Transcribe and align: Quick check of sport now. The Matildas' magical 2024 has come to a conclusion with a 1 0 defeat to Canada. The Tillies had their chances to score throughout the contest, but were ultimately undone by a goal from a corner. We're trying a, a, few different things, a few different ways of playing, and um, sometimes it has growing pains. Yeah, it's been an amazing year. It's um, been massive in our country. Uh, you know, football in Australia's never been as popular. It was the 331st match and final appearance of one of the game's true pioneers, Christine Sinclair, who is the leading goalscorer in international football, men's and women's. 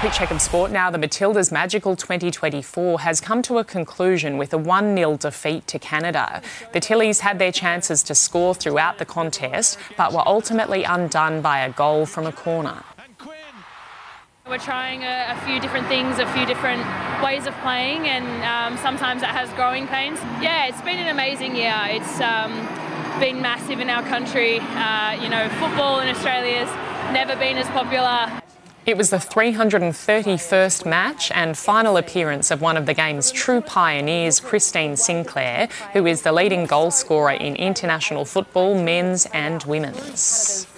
Quick 0.00 0.12
check 0.12 0.30
of 0.30 0.42
sport 0.42 0.70
now. 0.70 0.90
The 0.90 0.98
Matildas' 0.98 1.50
magical 1.50 1.96
2024 1.96 3.00
has 3.00 3.18
come 3.18 3.40
to 3.40 3.56
a 3.56 3.64
conclusion 3.64 4.36
with 4.36 4.52
a 4.52 4.58
1 4.58 4.94
0 4.94 5.16
defeat 5.16 5.66
to 5.68 5.78
Canada. 5.78 6.42
The 6.74 6.80
Tillies 6.80 7.20
had 7.20 7.38
their 7.38 7.50
chances 7.50 8.02
to 8.02 8.14
score 8.14 8.54
throughout 8.54 8.98
the 8.98 9.06
contest, 9.06 9.78
but 9.96 10.12
were 10.12 10.22
ultimately 10.26 10.84
undone 10.84 11.40
by 11.40 11.60
a 11.60 11.70
goal 11.70 12.04
from 12.04 12.26
a 12.26 12.32
corner. 12.32 12.84
We're 14.46 14.58
trying 14.58 15.02
a, 15.02 15.34
a, 15.34 15.46
few 15.46 15.58
different 15.60 15.86
things, 15.88 16.18
a 16.18 16.26
few 16.34 16.44
different 16.44 16.84
ways 17.24 17.46
of 17.46 17.54
playing, 17.62 18.06
and 18.06 18.26
um, 18.44 18.78
sometimes 18.82 19.22
it 19.22 19.30
has 19.30 19.50
growing 19.54 19.88
pains. 19.88 20.20
Yeah, 20.42 20.66
it's 20.66 20.82
been 20.82 20.98
an 20.98 21.08
amazing 21.08 21.56
year. 21.56 21.74
It's 21.86 22.20
um, 22.20 22.52
been 23.18 23.40
massive 23.40 23.80
in 23.80 23.88
our 23.88 24.02
country. 24.02 24.58
Uh, 24.60 25.18
you 25.22 25.30
know, 25.30 25.48
football 25.58 26.00
in 26.00 26.08
Australia's 26.08 26.68
never 27.12 27.34
been 27.34 27.56
as 27.56 27.66
popular. 27.68 28.42
It 28.86 28.96
was 28.96 29.10
the 29.10 29.16
331st 29.16 30.86
match 30.86 31.32
and 31.34 31.58
final 31.58 31.96
appearance 31.96 32.52
of 32.52 32.60
one 32.60 32.76
of 32.76 32.86
the 32.86 32.94
game's 32.94 33.32
true 33.32 33.60
pioneers, 33.60 34.38
Christine 34.38 34.96
Sinclair, 34.96 35.68
who 35.92 36.06
is 36.06 36.22
the 36.22 36.30
leading 36.30 36.68
goalscorer 36.68 37.36
in 37.36 37.56
international 37.56 38.24
football, 38.24 38.80
men's 38.80 39.26
and 39.32 39.64
women's. 39.64 40.68